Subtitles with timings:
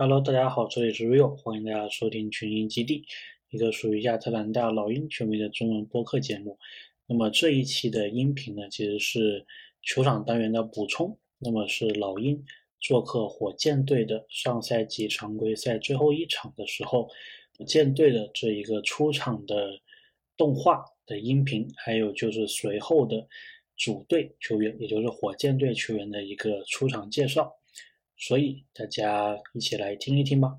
[0.00, 3.04] Hello，大家好，这里是 Rio，欢迎大家收听群英基地，
[3.50, 6.56] 一个属于亚特兰大老鹰球迷的中文播客节目。
[7.08, 9.44] 那么这一期的音频呢，其实是
[9.82, 11.18] 球场单元的补充。
[11.40, 12.40] 那么是老鹰
[12.78, 17.08] 做客火箭队的上赛季常规赛最后一场的时候，
[17.58, 19.80] 火箭队的这一个出场的
[20.36, 23.26] 动画的音频，还有就是随后的
[23.76, 27.52] 主队球员，也就是火箭队球员的一个出场介绍。
[28.18, 30.58] 所以大家一起来听一听吧。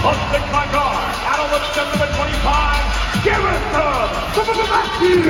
[0.00, 0.96] Hosted by Gar,
[1.28, 4.08] Adelman step number 25, Garrison
[4.72, 5.28] Matthews.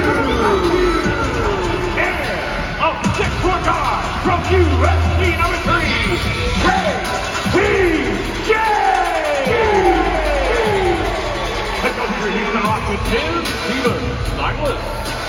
[1.99, 2.39] Winner
[2.79, 6.21] of Dick Rogar from UFC number 3,
[14.37, 15.20] Douglas.